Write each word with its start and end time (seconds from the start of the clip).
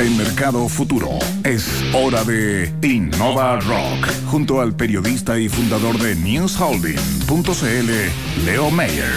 en 0.00 0.16
Mercado 0.16 0.68
Futuro. 0.68 1.18
Es 1.44 1.68
hora 1.92 2.24
de 2.24 2.72
Innova 2.82 3.60
Rock, 3.60 4.08
junto 4.26 4.60
al 4.60 4.74
periodista 4.74 5.38
y 5.38 5.48
fundador 5.48 5.98
de 5.98 6.14
NewsHolding.cl, 6.14 8.44
Leo 8.46 8.70
Mayer. 8.70 9.12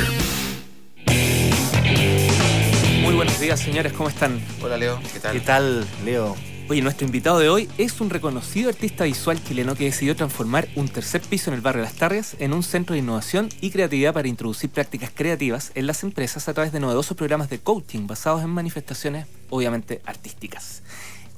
Muy 3.01 3.15
buenos 3.15 3.39
días, 3.39 3.61
señores, 3.61 3.93
¿cómo 3.93 4.09
están? 4.09 4.41
Hola, 4.61 4.77
Leo, 4.77 4.99
¿qué 5.13 5.19
tal? 5.19 5.33
¿Qué 5.33 5.39
tal, 5.39 5.85
Leo? 6.03 6.35
Oye, 6.69 6.81
nuestro 6.81 7.05
invitado 7.05 7.39
de 7.39 7.49
hoy 7.49 7.67
es 7.77 7.99
un 7.99 8.09
reconocido 8.09 8.69
artista 8.69 9.03
visual 9.03 9.43
chileno 9.43 9.75
que 9.75 9.83
decidió 9.83 10.15
transformar 10.15 10.69
un 10.77 10.87
tercer 10.87 11.19
piso 11.19 11.49
en 11.49 11.55
el 11.55 11.61
barrio 11.61 11.83
Las 11.83 11.95
Tarrias 11.95 12.37
en 12.39 12.53
un 12.53 12.63
centro 12.63 12.93
de 12.93 12.99
innovación 12.99 13.49
y 13.59 13.69
creatividad 13.69 14.13
para 14.13 14.29
introducir 14.29 14.69
prácticas 14.69 15.11
creativas 15.13 15.73
en 15.75 15.87
las 15.87 16.03
empresas 16.03 16.47
a 16.47 16.53
través 16.53 16.71
de 16.71 16.79
novedosos 16.79 17.17
programas 17.17 17.49
de 17.49 17.59
coaching 17.59 18.07
basados 18.07 18.43
en 18.43 18.49
manifestaciones, 18.49 19.27
obviamente, 19.49 20.01
artísticas. 20.05 20.83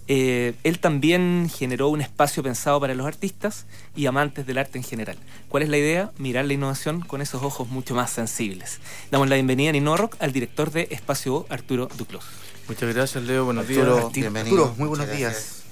Eh, 0.08 0.54
él 0.64 0.78
también 0.78 1.50
generó 1.52 1.90
un 1.90 2.02
espacio 2.02 2.44
pensado 2.44 2.80
para 2.80 2.94
los 2.94 3.08
artistas 3.08 3.66
y 3.96 4.06
amantes 4.06 4.46
del 4.46 4.60
arte 4.60 4.78
en 4.78 4.84
general. 4.84 5.18
¿Cuál 5.50 5.64
es 5.64 5.70
la 5.70 5.80
idea? 5.80 6.12
Mirar 6.20 6.46
la 6.46 6.54
innovación 6.54 7.02
con 7.02 7.24
esos 7.24 7.42
ojos 7.42 7.68
mucho 7.70 7.96
más 7.96 8.12
sensibles. 8.12 8.80
Damos 9.10 9.28
la 9.28 9.36
bienvenida 9.36 9.72
en 9.72 9.78
InnoRock 9.78 10.18
al 10.20 10.32
director 10.32 10.70
de 10.70 10.88
Espacio 10.92 11.48
Arturo 11.50 11.90
Duclos. 11.98 12.26
Muchas 12.68 12.94
gracias, 12.94 13.24
Leo. 13.24 13.46
Buenos 13.46 13.68
Arturo, 13.70 13.96
días. 13.98 14.14
bienvenido. 14.14 14.56
Arturo, 14.66 14.76
muy 14.78 14.88
buenos 14.88 15.16
días. 15.16 15.64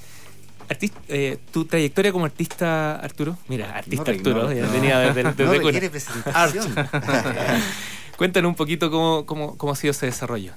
Artista, 0.70 1.00
eh, 1.10 1.38
tu 1.52 1.66
trayectoria 1.66 2.12
como 2.12 2.26
artista, 2.26 2.96
Arturo. 2.98 3.38
Mira, 3.48 3.72
artista 3.78 4.12
No, 4.12 4.18
Arturo, 4.18 4.44
no, 4.44 4.54
ya 4.54 4.66
no. 4.66 4.72
venía 4.72 5.00
desde, 5.00 5.24
desde 5.24 5.46
No 5.46 5.52
requiere 5.54 5.90
presentación. 5.90 6.74
Cuéntanos 8.18 8.50
un 8.50 8.56
poquito 8.56 8.90
cómo, 8.92 9.26
cómo, 9.26 9.58
cómo 9.58 9.74
ha 9.74 9.76
sido 9.76 9.92
ese 9.92 10.06
desarrollo. 10.06 10.54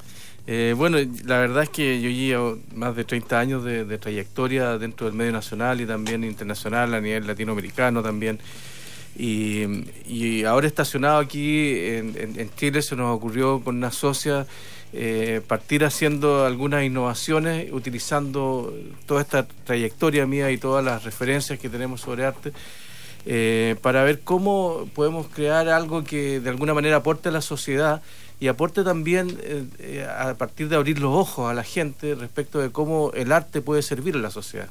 Eh, 0.46 0.74
bueno, 0.76 0.98
la 1.24 1.38
verdad 1.38 1.64
es 1.64 1.70
que 1.70 2.00
yo 2.00 2.08
llevo 2.08 2.58
más 2.74 2.94
de 2.94 3.04
30 3.04 3.38
años 3.38 3.64
de, 3.64 3.84
de 3.84 3.98
trayectoria 3.98 4.78
dentro 4.78 5.06
del 5.06 5.16
medio 5.16 5.32
nacional 5.32 5.80
y 5.80 5.86
también 5.86 6.22
internacional, 6.22 6.94
a 6.94 7.00
nivel 7.00 7.26
latinoamericano 7.26 8.02
también. 8.02 8.38
Y, 9.18 9.64
y 10.06 10.44
ahora 10.44 10.66
estacionado 10.68 11.18
aquí 11.18 11.70
en, 11.80 12.14
en- 12.16 12.38
en 12.38 12.50
Chile 12.54 12.82
se 12.82 12.94
nos 12.94 13.16
ocurrió 13.16 13.60
con 13.62 13.76
una 13.76 13.90
socia 13.90 14.46
eh, 14.92 15.40
partir 15.46 15.84
haciendo 15.84 16.44
algunas 16.44 16.84
innovaciones, 16.84 17.72
utilizando 17.72 18.72
toda 19.06 19.20
esta 19.20 19.46
trayectoria 19.64 20.26
mía 20.26 20.50
y 20.50 20.58
todas 20.58 20.84
las 20.84 21.04
referencias 21.04 21.58
que 21.58 21.68
tenemos 21.68 22.00
sobre 22.00 22.24
arte, 22.24 22.52
eh, 23.26 23.76
para 23.82 24.04
ver 24.04 24.20
cómo 24.20 24.88
podemos 24.94 25.26
crear 25.26 25.68
algo 25.68 26.04
que 26.04 26.40
de 26.40 26.48
alguna 26.48 26.74
manera 26.74 26.96
aporte 26.96 27.28
a 27.28 27.32
la 27.32 27.40
sociedad 27.40 28.00
y 28.38 28.48
aporte 28.48 28.84
también 28.84 29.36
eh, 29.42 30.06
a 30.08 30.34
partir 30.34 30.68
de 30.68 30.76
abrir 30.76 31.00
los 31.00 31.12
ojos 31.12 31.50
a 31.50 31.54
la 31.54 31.64
gente 31.64 32.14
respecto 32.14 32.60
de 32.60 32.70
cómo 32.70 33.10
el 33.14 33.32
arte 33.32 33.62
puede 33.62 33.82
servir 33.82 34.14
a 34.14 34.18
la 34.18 34.30
sociedad. 34.30 34.68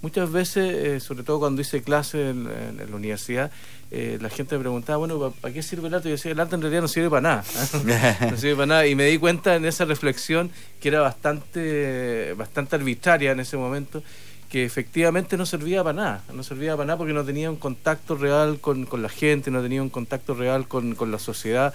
Muchas 0.00 0.30
veces, 0.30 0.74
eh, 0.74 1.00
sobre 1.00 1.24
todo 1.24 1.40
cuando 1.40 1.60
hice 1.60 1.82
clase 1.82 2.30
en, 2.30 2.44
la 2.44 2.96
universidad, 2.96 3.50
eh, 3.90 4.18
la 4.20 4.28
gente 4.28 4.54
me 4.54 4.60
preguntaba, 4.60 4.98
bueno, 4.98 5.32
¿para 5.40 5.52
qué 5.52 5.60
sirve 5.60 5.88
el 5.88 5.94
arte? 5.94 6.08
Yo 6.08 6.12
decía, 6.12 6.30
el 6.30 6.38
arte 6.38 6.54
en 6.54 6.60
realidad 6.60 6.82
no 6.82 6.88
sirve 6.88 7.10
para 7.10 7.20
nada. 7.20 7.44
no 8.30 8.36
sirve 8.36 8.54
para 8.54 8.66
nada. 8.66 8.86
Y 8.86 8.94
me 8.94 9.06
di 9.06 9.18
cuenta 9.18 9.56
en 9.56 9.64
esa 9.64 9.84
reflexión 9.86 10.52
que 10.80 10.88
era 10.88 11.00
bastante, 11.00 12.32
bastante 12.34 12.76
arbitraria 12.76 13.32
en 13.32 13.40
ese 13.40 13.56
momento, 13.56 14.00
que 14.48 14.64
efectivamente 14.64 15.36
no 15.36 15.44
servía 15.44 15.82
para 15.82 15.96
nada. 15.96 16.24
No 16.32 16.44
servía 16.44 16.76
para 16.76 16.86
nada 16.86 16.96
porque 16.96 17.12
no 17.12 17.24
tenía 17.24 17.50
un 17.50 17.56
contacto 17.56 18.14
real 18.14 18.60
con, 18.60 18.86
con 18.86 19.02
la 19.02 19.08
gente, 19.08 19.50
no 19.50 19.60
tenía 19.62 19.82
un 19.82 19.90
contacto 19.90 20.34
real 20.34 20.68
con, 20.68 20.94
con 20.94 21.10
la 21.10 21.18
sociedad. 21.18 21.74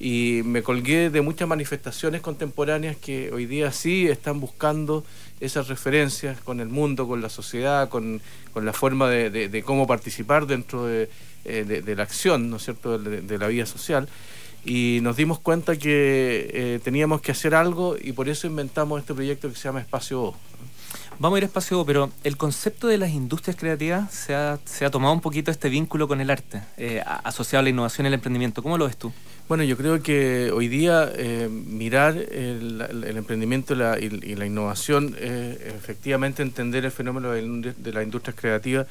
Y 0.00 0.40
me 0.44 0.62
colgué 0.62 1.10
de 1.10 1.20
muchas 1.20 1.46
manifestaciones 1.46 2.20
contemporáneas 2.20 2.96
que 2.96 3.30
hoy 3.32 3.46
día 3.46 3.70
sí 3.70 4.08
están 4.08 4.40
buscando 4.40 5.04
esas 5.40 5.68
referencias 5.68 6.40
con 6.40 6.60
el 6.60 6.68
mundo, 6.68 7.08
con 7.08 7.20
la 7.22 7.28
sociedad, 7.28 7.88
con, 7.88 8.20
con 8.52 8.64
la 8.64 8.72
forma 8.72 9.08
de, 9.08 9.30
de- 9.48 9.62
cómo 9.62 9.86
participar 9.86 10.46
dentro 10.46 10.86
de, 10.86 11.08
eh, 11.44 11.64
de- 11.66 11.82
de 11.82 11.96
la 11.96 12.02
acción, 12.02 12.50
¿no 12.50 12.56
es 12.56 12.64
cierto?, 12.64 12.98
de, 12.98 13.38
la 13.38 13.46
vida 13.48 13.66
social. 13.66 14.08
Y 14.64 14.98
nos 15.02 15.16
dimos 15.16 15.38
cuenta 15.38 15.76
que 15.76 16.50
eh, 16.52 16.80
teníamos 16.84 17.22
que 17.22 17.32
hacer 17.32 17.54
algo 17.54 17.96
y 17.98 18.12
por 18.12 18.28
eso 18.28 18.46
inventamos 18.46 19.00
este 19.00 19.14
proyecto 19.14 19.48
que 19.48 19.54
se 19.56 19.62
llama 19.64 19.80
Espacio 19.80 20.22
O. 20.22 20.36
Vamos 21.18 21.36
a 21.36 21.38
ir 21.38 21.44
espacio, 21.44 21.84
pero 21.84 22.10
el 22.24 22.36
concepto 22.36 22.86
de 22.86 22.96
las 22.98 23.10
industrias 23.10 23.56
creativas 23.56 24.12
se 24.12 24.34
ha, 24.34 24.58
se 24.64 24.84
ha 24.86 24.90
tomado 24.90 25.12
un 25.12 25.20
poquito 25.20 25.50
este 25.50 25.68
vínculo 25.68 26.08
con 26.08 26.20
el 26.20 26.30
arte, 26.30 26.62
eh, 26.78 27.02
a- 27.04 27.16
asociado 27.28 27.60
a 27.60 27.62
la 27.64 27.70
innovación 27.70 28.06
y 28.06 28.08
el 28.08 28.14
emprendimiento. 28.14 28.62
¿Cómo 28.62 28.76
lo 28.78 28.86
ves 28.86 28.96
tú? 28.96 29.12
Bueno, 29.50 29.64
yo 29.64 29.76
creo 29.76 30.00
que 30.00 30.52
hoy 30.52 30.68
día 30.68 31.10
eh, 31.12 31.48
mirar 31.50 32.16
el, 32.16 32.86
el- 32.88 33.16
emprendimiento 33.16 33.74
y 33.74 33.78
la, 33.78 33.98
y- 33.98 34.36
la 34.36 34.46
innovación, 34.46 35.16
eh, 35.18 35.72
efectivamente 35.76 36.40
entender 36.42 36.84
el 36.84 36.92
fenómeno 36.92 37.32
de, 37.32 37.74
de 37.76 37.92
las 37.92 38.04
industrias 38.04 38.36
creativas, 38.40 38.86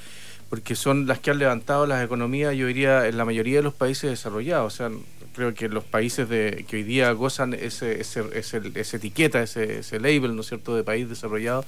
porque 0.49 0.75
son 0.75 1.07
las 1.07 1.19
que 1.19 1.31
han 1.31 1.39
levantado 1.39 1.87
las 1.87 2.03
economías, 2.03 2.53
yo 2.57 2.67
diría, 2.67 3.07
en 3.07 3.15
la 3.15 3.23
mayoría 3.23 3.55
de 3.59 3.63
los 3.63 3.73
países 3.73 4.09
desarrollados. 4.09 4.73
O 4.73 4.75
sea, 4.75 4.91
creo 5.39 5.53
que 5.53 5.69
los 5.69 5.85
países 5.85 6.27
de, 6.27 6.66
que 6.67 6.75
hoy 6.77 6.83
día 6.83 7.09
gozan 7.13 7.53
ese, 7.53 8.01
ese, 8.01 8.23
ese- 8.33 8.72
esa 8.75 8.97
etiqueta, 8.97 9.41
ese, 9.41 9.79
ese 9.79 9.97
label, 10.00 10.35
¿no 10.35 10.41
es 10.41 10.47
cierto?, 10.50 10.75
de 10.75 10.83
país 10.83 11.07
desarrollado, 11.07 11.63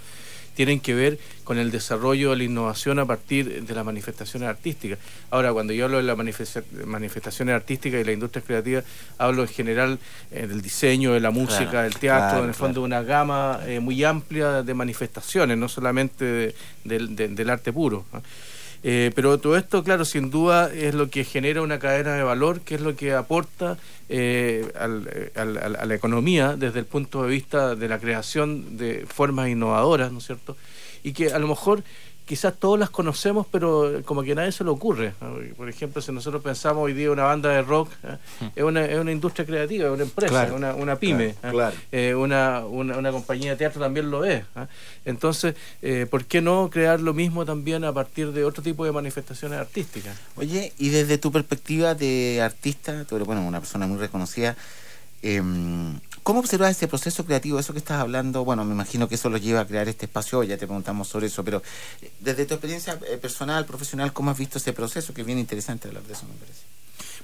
tienen 0.55 0.81
que 0.81 0.93
ver 0.93 1.17
con 1.45 1.57
el 1.57 1.71
desarrollo 1.71 2.31
de 2.31 2.35
la 2.35 2.43
innovación 2.43 2.99
a 2.99 3.05
partir 3.05 3.63
de 3.63 3.73
las 3.73 3.85
manifestaciones 3.85 4.49
artísticas. 4.49 4.99
Ahora, 5.29 5.53
cuando 5.53 5.71
yo 5.71 5.85
hablo 5.85 5.95
de 5.97 6.03
las 6.03 6.17
manifesta- 6.17 6.63
manifestaciones 6.85 7.55
artísticas 7.55 8.01
y 8.01 8.03
las 8.03 8.13
industrias 8.13 8.43
creativas, 8.45 8.83
hablo 9.17 9.43
en 9.43 9.47
general 9.47 9.99
eh, 10.31 10.47
del 10.47 10.61
diseño, 10.61 11.13
de 11.13 11.21
la 11.21 11.31
música, 11.31 11.69
Claro, 11.69 11.83
del 11.83 11.95
teatro, 11.95 12.27
claro, 12.27 12.43
en 12.43 12.49
el 12.49 12.55
fondo 12.55 12.81
una 12.81 13.01
gama 13.03 13.61
eh, 13.65 13.79
muy 13.79 14.03
amplia 14.03 14.61
de 14.63 14.73
manifestaciones, 14.73 15.57
no 15.57 15.69
solamente 15.69 16.25
de- 16.25 16.55
del- 16.83 17.15
de- 17.15 17.29
del 17.29 17.49
arte 17.49 17.71
puro. 17.71 18.03
¿no? 18.11 18.21
Eh, 18.83 19.11
pero 19.13 19.37
todo 19.37 19.57
esto, 19.57 19.83
claro, 19.83 20.05
sin 20.05 20.31
duda 20.31 20.73
es 20.73 20.95
lo 20.95 21.07
que 21.09 21.23
genera 21.23 21.61
una 21.61 21.77
cadena 21.77 22.15
de 22.15 22.23
valor, 22.23 22.61
que 22.61 22.75
es 22.75 22.81
lo 22.81 22.95
que 22.95 23.13
aporta 23.13 23.77
eh, 24.09 24.65
eh, 24.75 25.31
al- 25.35 25.57
a 25.75 25.85
la 25.85 25.95
economía 25.95 26.55
desde 26.57 26.79
el 26.79 26.85
punto 26.85 27.21
de 27.23 27.29
vista 27.29 27.75
de 27.75 27.87
la 27.87 27.99
creación 27.99 28.77
de 28.77 29.05
formas 29.07 29.49
innovadoras, 29.49 30.11
¿no 30.11 30.17
es 30.17 30.25
cierto? 30.25 30.57
Y 31.03 31.13
que 31.13 31.31
a 31.31 31.39
lo 31.39 31.47
mejor 31.47 31.83
quizás 32.25 32.53
todos 32.57 32.79
las 32.79 32.89
conocemos, 32.89 33.45
pero 33.51 34.01
como 34.05 34.23
que 34.23 34.31
a 34.31 34.35
nadie 34.35 34.51
se 34.51 34.63
le 34.63 34.69
ocurre. 34.69 35.13
Por 35.57 35.67
ejemplo, 35.67 36.01
si 36.01 36.11
nosotros 36.11 36.41
pensamos 36.41 36.83
hoy 36.83 36.93
día 36.93 37.11
una 37.11 37.23
banda 37.23 37.49
de 37.49 37.61
rock, 37.61 37.89
¿eh? 38.03 38.17
es, 38.55 38.63
una, 38.63 38.85
es 38.85 38.97
una 38.99 39.11
industria 39.11 39.45
creativa, 39.45 39.87
es 39.87 39.91
una 39.93 40.03
empresa, 40.03 40.29
Claro, 40.31 40.55
una, 40.55 40.73
una 40.75 40.95
pyme. 40.95 41.35
claro, 41.41 41.49
¿eh? 41.49 41.51
claro. 41.51 41.75
Eh, 41.91 42.15
una, 42.15 42.65
una, 42.65 42.97
una 42.97 43.11
compañía 43.11 43.51
de 43.51 43.57
teatro 43.57 43.81
también 43.81 44.09
lo 44.09 44.23
es. 44.23 44.43
Entonces, 45.05 45.55
¿por 46.09 46.25
qué 46.25 46.41
no 46.41 46.69
crear 46.71 46.99
lo 47.01 47.13
mismo 47.13 47.45
también 47.45 47.83
a 47.83 47.93
partir 47.93 48.31
de 48.31 48.45
otro 48.45 48.63
tipo 48.63 48.85
de 48.85 48.91
manifestaciones 48.91 49.59
artísticas? 49.59 50.15
Oye, 50.37 50.71
y 50.77 50.89
desde 50.89 51.17
tu 51.17 51.31
perspectiva 51.31 51.95
de 51.95 52.41
artista, 52.41 53.03
tú 53.05 53.15
eres 53.15 53.25
bueno, 53.27 53.45
una 53.45 53.59
persona 53.59 53.87
muy 53.87 53.97
reconocida, 53.97 54.55
em, 55.21 55.99
¿cómo 56.23 56.39
observas 56.39 56.71
ese 56.71 56.87
proceso 56.87 57.25
creativo, 57.25 57.59
eso 57.59 57.73
que 57.73 57.79
estás 57.79 57.99
hablando? 57.99 58.43
Bueno, 58.43 58.65
me 58.65 58.73
imagino 58.73 59.07
que 59.07 59.15
eso 59.15 59.29
lo 59.29 59.37
lleva 59.37 59.61
a 59.61 59.67
crear 59.67 59.87
este 59.87 60.05
espacio, 60.05 60.43
ya 60.43 60.57
te 60.57 60.65
preguntamos 60.65 61.07
sobre 61.07 61.27
eso, 61.27 61.43
pero 61.43 61.61
eh, 62.01 62.11
desde 62.19 62.45
tu 62.45 62.53
experiencia 62.55 62.99
eh, 63.09 63.17
personal, 63.17 63.65
profesional, 63.65 64.13
¿cómo 64.13 64.31
has 64.31 64.37
visto 64.37 64.57
ese 64.57 64.73
proceso? 64.73 65.13
Que 65.13 65.21
es 65.21 65.27
bien 65.27 65.39
interesante 65.39 65.87
hablar 65.87 66.03
de 66.03 66.13
eso, 66.13 66.25
me 66.25 66.33
parece. 66.35 66.61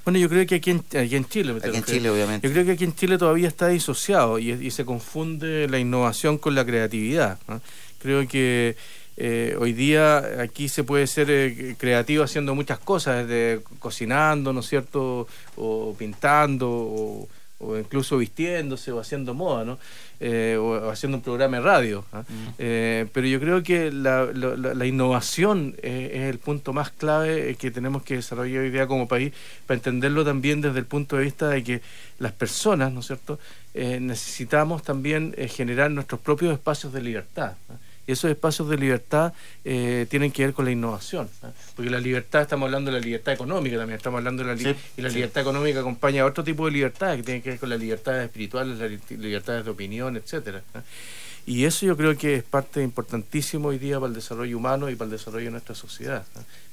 Bueno, 0.04 0.20
yo 0.20 0.30
creo 0.30 0.46
que 0.48 0.56
aquí 0.56 0.72
en, 0.72 0.86
aquí 0.98 1.16
en 1.16 1.26
Chile... 1.26 1.56
Aquí 1.62 1.76
en. 1.76 1.84
Chile, 1.84 2.10
obviamente. 2.10 2.48
Yo 2.48 2.54
creo 2.54 2.66
que 2.66 2.72
aquí 2.72 2.86
en 2.86 2.96
Chile 2.96 3.18
todavía 3.18 3.50
está 3.50 3.68
disociado 3.68 4.40
y, 4.40 4.52
y 4.52 4.72
se 4.72 4.86
confunde 4.86 5.68
la 5.68 5.80
innovación 5.80 6.38
con 6.38 6.56
la 6.56 6.66
creatividad. 6.66 7.40
¿no? 7.48 7.62
Creo 8.00 8.26
que 8.26 8.78
eh, 9.20 9.56
hoy 9.60 9.74
día 9.74 10.42
aquí 10.44 10.70
se 10.70 10.84
puede 10.84 11.08
ser 11.08 11.32
eh, 11.32 11.76
creativo 11.80 12.24
haciendo 12.24 12.54
muchas 12.54 12.78
cosas, 12.78 13.28
desde 13.28 13.64
cocinando, 13.80 14.54
¿no 14.54 14.60
es 14.60 14.68
cierto? 14.68 15.28
O 15.56 15.96
pintando, 15.98 16.70
o, 16.70 17.28
o 17.60 17.78
incluso 17.78 18.18
vistiéndose 18.18 18.92
o 18.92 19.00
haciendo 19.00 19.34
moda, 19.34 19.66
¿no? 19.66 19.80
Eh, 20.20 20.58
o, 20.60 20.90
haciendo 20.90 21.18
un 21.18 21.24
programa 21.24 21.58
de 21.58 21.64
radio. 21.64 22.06
¿ah? 22.14 22.24
Eh, 22.60 23.08
pero 23.14 23.28
yo 23.28 23.40
creo 23.40 23.64
que 23.64 23.92
la, 23.92 24.26
la- 24.26 24.86
innovación 24.86 25.76
eh, 25.82 26.12
es 26.14 26.22
el 26.30 26.38
punto 26.40 26.74
más 26.74 26.92
clave 26.92 27.56
que 27.56 27.72
tenemos 27.72 28.04
que 28.04 28.16
desarrollar 28.16 28.62
hoy 28.64 28.70
día 28.70 28.88
como 28.88 29.08
país 29.08 29.34
para 29.66 29.78
entenderlo 29.78 30.24
también 30.24 30.62
desde 30.62 30.80
el 30.80 30.86
punto 30.86 31.18
de 31.18 31.24
vista 31.24 31.50
de 31.50 31.64
que 31.64 31.82
las 32.20 32.32
personas, 32.32 32.92
¿no 32.92 33.00
es 33.00 33.08
cierto?, 33.08 33.40
necesitamos 33.74 34.82
también 34.82 35.36
generar 35.50 35.92
nuestros 35.92 36.20
propios 36.22 36.52
espacios 36.54 36.94
de 36.94 37.02
libertad. 37.02 37.54
¿ah? 37.70 37.74
Y 38.08 38.14
esos 38.14 38.32
espacios 38.32 38.70
de 38.70 38.78
libertad 38.78 39.34
eh, 39.66 40.08
tienen 40.10 40.32
que 40.32 40.46
ver 40.46 40.54
con 40.54 40.64
la 40.66 40.72
innovación. 40.72 41.30
¿ah? 41.44 41.52
Porque 41.76 41.92
la 41.92 42.00
libertad, 42.00 42.42
estamos 42.44 42.66
hablando 42.68 42.90
de 42.90 43.00
la 43.00 43.04
libertad 43.06 43.34
económica 43.34 43.78
también, 43.78 43.98
estamos 43.98 44.18
hablando 44.20 44.44
de 44.44 44.48
la 44.50 44.56
li- 44.56 44.64
Sí, 44.64 44.76
y 44.98 45.02
la 45.02 45.10
sí. 45.10 45.16
libertad 45.16 45.42
económica 45.42 45.82
acompaña 45.82 46.24
a 46.24 46.26
otro 46.26 46.44
tipo 46.44 46.66
de 46.66 46.72
libertad 46.72 47.16
que 47.18 47.24
tiene 47.24 47.42
que 47.42 47.50
ver 47.52 47.60
con 47.60 47.70
las 47.70 47.80
libertades 47.80 48.24
espirituales, 48.26 48.78
las 48.80 48.90
li- 48.90 49.18
libertades 49.18 49.66
de 49.66 49.72
opinión, 49.72 50.16
etcétera. 50.16 50.64
¿ah? 50.74 50.82
Y 51.46 51.66
eso 51.66 51.86
yo 51.86 51.96
creo 51.98 52.18
que 52.18 52.36
es 52.36 52.44
parte 52.44 52.82
importantísima 52.82 53.68
hoy 53.68 53.78
día 53.78 53.96
para 54.00 54.08
el 54.08 54.14
desarrollo 54.14 54.58
humano 54.58 54.90
y 54.90 54.96
para 54.96 55.06
el 55.06 55.12
desarrollo 55.12 55.46
de 55.46 55.52
nuestra 55.52 55.76
sociedad. 55.76 56.26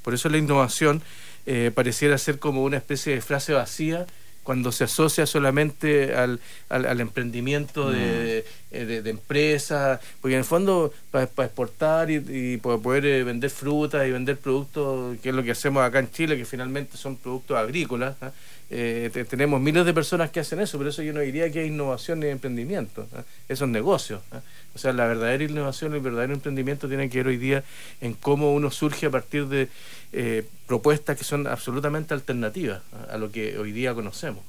Por 0.02 0.14
eso 0.14 0.28
la 0.28 0.38
innovación 0.38 1.02
eh, 1.46 1.70
pareciera 1.74 2.16
ser 2.18 2.38
como 2.38 2.62
una 2.64 2.76
especie 2.78 3.14
de 3.14 3.20
frase 3.20 3.52
vacía 3.52 4.06
cuando 4.44 4.70
se 4.70 4.84
asocia 4.84 5.26
solamente 5.26 6.14
al, 6.14 6.38
al, 6.68 7.00
emprendimiento 7.00 7.90
de, 7.90 8.44
mm. 8.70 8.76
eh, 8.76 9.02
de, 9.02 9.10
empresas, 9.10 9.98
porque 10.20 10.34
en 10.34 10.40
el 10.40 10.44
fondo 10.44 10.92
para, 11.10 11.24
exportar 11.24 12.10
y, 12.10 12.58
para 12.58 12.78
poder 12.78 13.06
eh, 13.06 13.24
vender 13.24 13.50
frutas 13.50 14.06
y 14.06 14.12
vender 14.12 14.36
productos, 14.36 15.18
que 15.20 15.30
es 15.30 15.34
lo 15.34 15.42
que 15.42 15.50
hacemos 15.50 15.82
acá 15.82 15.98
en 15.98 16.10
Chile, 16.10 16.36
que 16.36 16.44
finalmente 16.44 16.96
son 16.96 17.16
productos 17.16 17.56
agrícolas, 17.56 18.14
¿ah? 18.20 18.30
Eh, 18.70 19.26
tenemos 19.28 19.60
miles 19.60 19.84
de 19.84 19.92
personas 19.92 20.30
que 20.30 20.40
hacen 20.40 20.60
eso, 20.60 20.78
pero 20.78 20.90
eso 20.90 21.02
yo 21.02 21.12
no 21.12 21.20
diría 21.20 21.50
que 21.50 21.60
hay 21.60 21.66
innovación 21.66 22.20
ni 22.20 22.26
emprendimiento, 22.26 23.06
¿ah? 23.14 23.22
eso 23.48 23.64
es 23.64 23.70
negocio. 23.70 24.22
¿ah? 24.32 24.40
O 24.74 24.78
sea, 24.78 24.92
la 24.92 25.06
verdadera 25.06 25.44
innovación, 25.44 25.94
el 25.94 26.00
verdadero 26.00 26.34
emprendimiento 26.34 26.88
tiene 26.88 27.08
que 27.08 27.18
ver 27.18 27.28
hoy 27.28 27.36
día 27.36 27.62
en 28.00 28.14
cómo 28.14 28.52
uno 28.52 28.70
surge 28.70 29.06
a 29.06 29.10
partir 29.10 29.46
de 29.46 29.68
eh, 30.12 30.44
propuestas 30.66 31.16
que 31.16 31.24
son 31.24 31.46
absolutamente 31.46 32.14
alternativas 32.14 32.80
a, 33.08 33.16
lo 33.16 33.30
que 33.30 33.58
hoy 33.58 33.72
día 33.72 33.94
conocemos. 33.94 34.42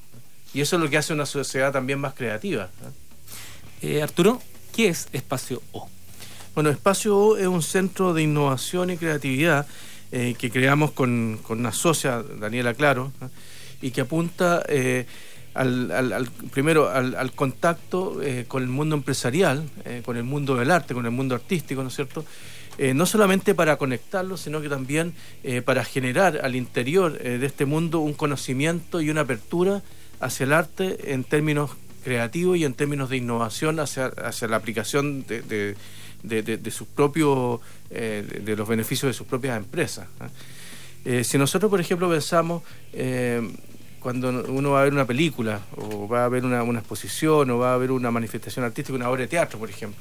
Y 0.53 0.61
eso 0.61 0.77
es 0.77 0.81
lo 0.81 0.89
que 0.89 0.97
hace 0.97 1.13
una 1.13 1.25
sociedad 1.25 1.71
también 1.71 1.99
más 1.99 2.13
creativa. 2.13 2.69
Eh, 3.81 4.01
Arturo, 4.01 4.41
¿qué 4.73 4.87
es 4.87 5.09
Espacio 5.11 5.61
O? 5.73 5.89
Bueno, 6.55 6.69
Espacio 6.69 7.17
O 7.17 7.37
es 7.37 7.47
un 7.47 7.61
centro 7.61 8.13
de 8.13 8.23
innovación 8.23 8.89
y 8.89 8.97
creatividad 8.97 9.67
eh, 10.11 10.35
que 10.39 10.49
creamos 10.49 10.91
con, 10.91 11.39
con, 11.43 11.59
una 11.59 11.73
socia, 11.73 12.23
Daniela 12.39 12.73
Claro, 12.73 13.11
y 13.81 13.91
que 13.91 14.01
apunta 14.01 14.63
al, 15.53 16.29
primero 16.51 16.89
al, 16.89 17.31
contacto 17.33 18.19
con 18.47 18.63
el 18.63 18.69
mundo 18.69 18.95
empresarial, 18.95 19.69
con 20.03 20.17
el 20.17 20.23
mundo 20.23 20.55
del 20.55 20.71
arte, 20.71 20.93
con 20.93 21.05
el 21.05 21.11
mundo 21.11 21.35
artístico, 21.35 21.81
¿no 21.81 21.89
es 21.89 21.95
cierto? 21.95 22.25
Eh, 22.77 22.93
no 22.93 23.05
solamente 23.05 23.55
para 23.55 23.77
conectarlos, 23.77 24.41
sino 24.41 24.61
que 24.61 24.67
también 24.67 25.13
eh, 25.43 25.61
para 25.61 25.85
generar 25.85 26.41
al 26.43 26.55
interior 26.55 27.17
eh, 27.21 27.37
de 27.37 27.45
este 27.45 27.65
mundo 27.65 27.99
un 27.99 28.13
conocimiento 28.13 28.99
y 28.99 29.09
una 29.09 29.21
apertura 29.21 29.81
hacia 30.19 30.43
el 30.43 30.51
arte 30.51 31.13
en 31.13 31.23
términos 31.23 31.71
creativos 32.03 32.57
y 32.57 32.65
en 32.65 32.73
términos 32.73 33.09
de 33.09 33.17
innovación 33.17 33.79
hacia, 33.79 34.07
hacia 34.07 34.49
la 34.49 34.57
aplicación 34.57 35.25
de, 35.25 35.75
de, 36.23 36.71
sus 36.71 36.87
propios, 36.87 37.61
de, 37.89 38.55
los 38.55 38.67
beneficios 38.67 39.09
de 39.09 39.13
sus 39.13 39.25
propias 39.25 39.57
empresas. 39.57 40.07
Si 41.23 41.37
nosotros, 41.37 41.69
por 41.69 41.79
ejemplo, 41.79 42.09
pensamos 42.09 42.63
cuando 44.05 44.29
uno 44.29 44.69
va 44.69 44.81
a 44.81 44.83
ver 44.83 44.93
una 44.93 45.07
película 45.07 45.61
o 45.77 46.07
va 46.07 46.25
a 46.25 46.29
ver 46.29 46.45
una, 46.45 46.61
exposición 46.77 47.49
o 47.49 47.57
va 47.57 47.73
a 47.73 47.77
ver 47.77 47.89
una 47.89 48.11
manifestación 48.11 48.63
artística, 48.63 48.95
una 48.95 49.09
obra 49.09 49.21
de 49.21 49.27
teatro, 49.27 49.57
por 49.57 49.67
ejemplo. 49.67 49.99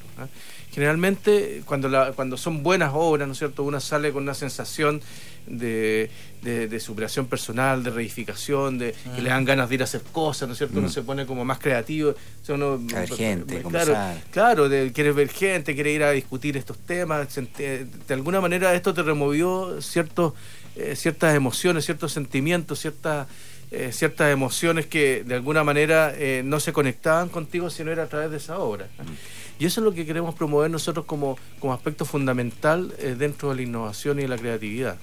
Generalmente, 0.71 1.62
cuando, 1.65 1.89
la, 1.89 2.12
cuando 2.12 2.37
son 2.37 2.62
buenas 2.62 2.91
obras, 2.93 3.27
¿no 3.27 3.33
es 3.33 3.39
cierto?, 3.39 3.62
uno 3.62 3.81
sale 3.81 4.12
con 4.12 4.25
una 4.25 4.35
sensación 4.35 5.01
de, 5.47 6.11
de, 6.43 6.81
superación 6.81 7.29
personal, 7.29 7.83
de 7.83 7.91
reificación, 7.91 8.77
de 8.77 8.95
que 9.17 9.23
le 9.23 9.31
dan 9.31 9.47
ganas 9.47 9.71
de 9.71 9.77
ir 9.77 9.81
a 9.81 9.85
hacer 9.85 10.03
cosas, 10.03 10.49
¿no 10.49 10.53
es 10.53 10.59
cierto? 10.59 10.81
Uno 10.81 10.89
mm. 10.89 10.91
se 10.91 11.03
pone 11.03 11.25
como 11.25 11.45
más 11.47 11.59
creativo. 11.59 12.15
O 12.49 12.79
ver 12.79 13.09
gente, 13.09 13.62
claro, 13.62 13.97
claro 14.31 14.69
de, 14.69 14.93
quieres 14.93 15.15
ver 15.15 15.31
gente, 15.31 15.75
quieres 15.75 15.95
ir 15.95 16.03
a 16.03 16.11
discutir 16.11 16.59
estos 16.59 16.77
temas. 16.77 17.35
De 17.57 17.87
alguna 18.11 18.43
manera 18.43 18.75
esto 18.75 18.93
te 18.93 19.03
removió 19.03 19.81
ciertos, 19.81 20.35
eh, 20.76 20.97
ciertas 20.97 21.35
emociones, 21.35 21.85
ciertos 21.85 22.12
sentimientos, 22.12 22.81
ciertas 22.81 23.29
eh, 23.71 23.91
ciertas 23.93 24.32
emociones 24.32 24.87
que 24.87 25.25
de 25.25 25.35
alguna 25.35 25.65
manera 25.65 26.12
eh, 26.17 26.43
no 26.44 26.61
se 26.61 26.73
conectaban 26.73 27.29
contigo 27.29 27.71
si 27.71 27.82
no 27.82 27.91
era 27.91 28.05
a 28.05 28.06
través 28.06 28.31
de 28.31 28.37
esa 28.37 28.59
obra. 28.59 28.87
Mm. 28.99 29.62
Y 29.62 29.67
eso 29.67 29.81
es 29.81 29.85
lo 29.85 29.93
que 29.93 30.05
queremos 30.05 30.35
promover 30.35 30.71
nosotros 30.71 31.06
como, 31.06 31.38
como 31.61 31.73
aspecto 31.73 32.05
fundamental 32.05 32.93
dentro 33.19 33.50
de 33.50 33.56
la 33.56 33.62
innovación 33.62 34.19
y 34.19 34.26
la 34.26 34.37
creatividad. 34.37 34.97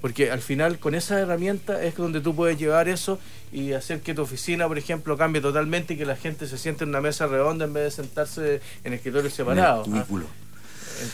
Porque 0.00 0.30
al 0.30 0.40
final 0.40 0.78
con 0.80 0.94
esa 0.94 1.18
herramienta 1.18 1.82
es 1.82 1.96
donde 1.96 2.20
tú 2.20 2.34
puedes 2.34 2.58
llevar 2.58 2.88
eso 2.88 3.20
y 3.52 3.72
hacer 3.72 4.00
que 4.00 4.12
tu 4.12 4.22
oficina, 4.22 4.66
por 4.66 4.78
ejemplo, 4.78 5.16
cambie 5.16 5.40
totalmente 5.40 5.94
y 5.94 5.96
que 5.96 6.04
la 6.04 6.16
gente 6.16 6.48
se 6.48 6.58
siente 6.58 6.82
en 6.82 6.90
una 6.90 7.00
mesa 7.00 7.28
redonda 7.28 7.64
en 7.64 7.72
vez 7.72 7.84
de 7.84 7.90
sentarse 8.02 8.60
en 8.82 8.92
escritorios 8.92 9.32
separados. 9.32 9.86
En 9.86 9.94
el 9.94 10.00
cubículo. 10.00 10.26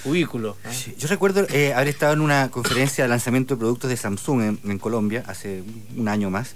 Cubículo. 0.02 0.56
yo 0.98 1.08
recuerdo 1.08 1.40
haber 1.40 1.88
estado 1.88 2.12
en 2.12 2.20
una 2.20 2.50
conferencia 2.50 3.04
de 3.04 3.08
lanzamiento 3.08 3.54
de 3.54 3.58
productos 3.58 3.90
de 3.90 3.96
Samsung 3.96 4.58
en 4.64 4.78
Colombia 4.78 5.24
hace 5.26 5.62
un 5.96 6.08
año 6.08 6.30
más 6.30 6.54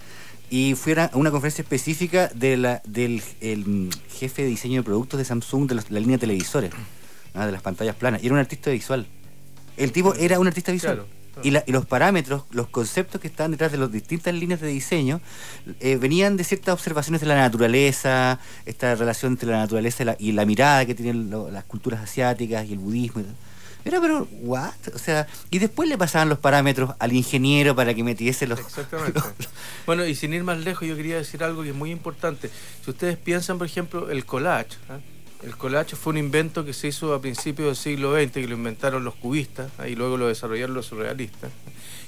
y 0.51 0.75
fuera 0.75 1.11
a 1.13 1.17
una 1.17 1.31
conferencia 1.31 1.63
específica 1.63 2.31
de 2.35 2.57
la, 2.57 2.83
del 2.85 3.23
el 3.41 3.91
jefe 4.09 4.43
de 4.43 4.49
diseño 4.49 4.81
de 4.81 4.85
productos 4.85 5.19
de 5.19 5.25
Samsung 5.25 5.69
de, 5.69 5.75
la 5.75 6.01
línea 6.01 6.17
de 6.17 6.21
televisores, 6.21 6.71
de 7.35 7.53
las 7.53 7.63
pantallas 7.63 7.97
planas. 7.97 8.23
Y 8.23 8.27
era 8.27 8.35
un 8.35 8.41
artista 8.41 8.71
visual. 8.71 9.07
El 9.77 9.93
tipo 9.93 10.15
era 10.15 10.39
un 10.39 10.47
artista 10.47 10.71
visual. 10.71 11.07
Y, 11.43 11.51
los 11.51 11.87
parámetros, 11.87 12.45
los 12.51 12.69
conceptos 12.69 13.21
que 13.21 13.29
estaban 13.29 13.51
detrás 13.51 13.73
de 13.73 13.79
las 13.79 13.91
distintas 13.91 14.35
líneas 14.35 14.61
de 14.61 14.69
diseño 14.69 15.21
eh, 15.81 15.97
venían 15.97 16.37
de 16.37 16.45
ciertas 16.45 16.75
observaciones 16.75 17.21
de 17.21 17.27
la 17.27 17.37
naturaleza, 17.37 18.39
esta 18.67 18.95
relación 18.95 19.33
entre 19.33 19.51
la 19.51 19.59
naturaleza 19.59 20.03
y 20.03 20.07
la, 20.07 20.17
y 20.19 20.33
la 20.33 20.45
mirada 20.45 20.87
que 20.87 20.95
tienen 20.95 21.31
las 21.53 21.65
culturas 21.65 22.01
asiáticas 22.03 22.67
y 22.67 22.73
el 22.73 22.79
budismo. 22.79 23.23
Y 23.23 23.27
era, 23.89 24.01
pero, 24.01 24.27
¿what? 24.41 24.73
O 24.95 24.99
sea, 24.99 25.27
y 25.51 25.59
después 25.59 25.89
le 25.89 25.99
pasaban 25.99 26.29
los 26.29 26.39
parámetros 26.39 26.95
al 26.99 27.13
ingeniero 27.13 27.77
para 27.77 27.93
que 27.93 28.03
metiese 28.03 28.47
los. 28.47 28.59
Exactamente. 28.59 29.21
bueno, 29.87 30.07
y 30.07 30.15
sin 30.15 30.33
ir 30.33 30.43
más 30.43 30.59
lejos, 30.59 30.89
yo 30.89 30.97
quería 30.97 31.17
decir 31.17 31.45
algo 31.45 31.63
que 31.63 31.71
es 31.71 31.75
muy 31.75 31.91
importante. 31.91 32.51
Si 32.83 32.91
ustedes 32.91 33.19
piensan, 33.19 33.59
por 33.59 33.67
ejemplo, 33.67 34.11
el 34.11 34.25
collage. 34.25 34.77
¿ah? 34.89 34.99
El 35.45 35.59
collage 35.59 35.95
fue 35.95 36.13
un 36.13 36.17
invento 36.17 36.65
que 36.65 36.73
se 36.73 36.89
hizo 36.89 37.13
a 37.13 37.21
principios 37.21 37.69
del 37.69 37.77
siglo 37.77 38.15
XX, 38.19 38.33
que 38.33 38.49
lo 38.49 38.55
inventaron 38.55 39.05
los 39.05 39.15
cubistas 39.15 39.71
y 39.87 39.95
luego 39.95 40.17
lo 40.17 40.29
desarrollaron 40.29 40.75
los 40.75 40.87
surrealistas. 40.87 41.51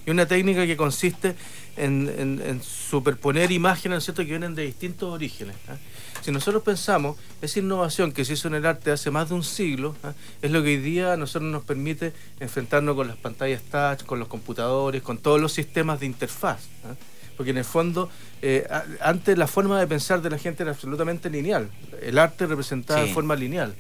Y 0.07 0.11
una 0.11 0.25
técnica 0.25 0.67
que 0.67 0.77
consiste 0.77 1.35
en, 1.77 2.63
superponer 2.63 3.53
imágenes 3.53 4.05
¿cierto? 4.05 4.23
que 4.23 4.31
vienen 4.31 4.55
de 4.55 4.65
distintos 4.65 5.13
orígenes. 5.13 5.55
¿ah? 5.69 5.77
Si 6.23 6.33
nosotros 6.33 6.63
pensamos, 6.63 7.19
esa 7.43 7.59
innovación 7.59 8.13
que 8.13 8.25
se 8.25 8.33
hizo 8.33 8.49
en 8.49 8.55
el 8.55 8.65
arte 8.65 8.91
hace 8.91 9.11
más 9.11 9.29
de 9.29 9.35
un 9.35 9.45
siglo, 9.45 9.95
¿ah? 10.03 10.15
es 10.41 10.51
lo 10.51 10.63
que 10.63 10.69
hoy 10.69 10.77
día 10.79 11.13
a 11.13 11.17
nosotros 11.19 11.51
nos 11.51 11.65
permite 11.65 12.15
enfrentarnos 12.41 12.97
con 12.97 13.07
las 13.07 13.17
pantallas 13.17 13.63
touch, 13.65 14.05
con 14.05 14.19
los 14.19 14.29
computadores, 14.29 15.03
con 15.03 15.19
todos 15.19 15.41
los 15.41 15.53
sistemas 15.53 16.01
de 16.01 16.07
interfaz. 16.07 16.61
¿ah? 16.85 16.95
Porque 17.37 17.51
en 17.51 17.59
el 17.59 17.65
fondo, 17.65 18.09
eh, 18.43 18.67
antes 19.01 19.37
la 19.37 19.47
forma 19.47 19.79
de 19.79 19.87
pensar 19.87 20.23
de 20.23 20.31
la 20.31 20.39
gente 20.39 20.63
era 20.63 20.73
absolutamente 20.73 21.29
lineal. 21.31 21.71
El 22.01 22.19
arte 22.19 22.47
representaba 22.47 23.03
de 23.03 23.13
forma 23.13 23.37
lineal. 23.37 23.75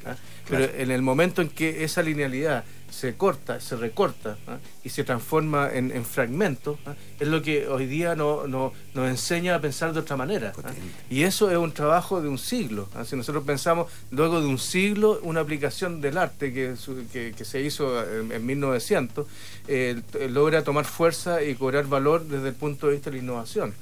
Pero 0.48 0.64
en 0.76 0.90
el 0.90 1.02
momento 1.02 1.42
en 1.42 1.48
que 1.48 1.84
esa 1.84 2.02
linealidad 2.02 2.64
se 2.96 3.14
corta, 3.14 3.60
se 3.60 3.76
recorta 3.76 4.38
¿ah? 4.46 4.56
y 4.82 4.88
se 4.88 5.04
transforma 5.04 5.68
en, 5.70 6.02
fragmentos, 6.04 6.78
¿ah? 6.86 6.94
es 7.20 7.28
lo 7.28 7.42
que 7.42 7.68
hoy 7.68 7.84
día 7.84 8.14
no, 8.14 8.46
nos 8.46 8.72
enseña 8.96 9.54
a 9.54 9.60
pensar 9.60 9.92
de 9.92 10.00
otra 10.00 10.16
manera. 10.16 10.54
¿ah? 10.64 10.70
Y 11.10 11.24
eso 11.24 11.50
es 11.50 11.58
un 11.58 11.72
trabajo 11.72 12.22
de 12.22 12.28
un 12.28 12.38
siglo. 12.38 12.88
Si 13.04 13.14
nosotros 13.14 13.44
pensamos, 13.44 13.92
luego 14.10 14.40
de 14.40 14.46
un 14.46 14.58
siglo, 14.58 15.20
una 15.22 15.40
aplicación 15.40 16.00
del 16.00 16.16
arte 16.16 16.54
que, 16.54 16.74
que, 17.12 17.44
se 17.44 17.60
hizo 17.60 18.02
en, 18.02 18.46
1900, 18.46 19.26
eh, 19.68 20.00
logra 20.30 20.64
tomar 20.64 20.86
fuerza 20.86 21.42
y 21.42 21.54
cobrar 21.54 21.86
valor 21.86 22.24
desde 22.24 22.48
el 22.48 22.54
punto 22.54 22.86
de 22.86 22.94
vista 22.94 23.10
de 23.10 23.18
la 23.18 23.22
innovación. 23.22 23.74